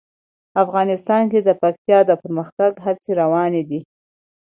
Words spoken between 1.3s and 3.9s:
کې د پکتیا د پرمختګ هڅې روانې دي.